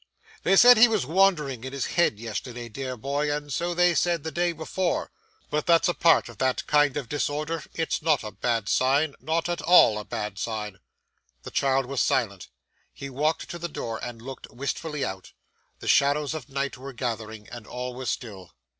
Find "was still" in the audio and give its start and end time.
17.93-18.55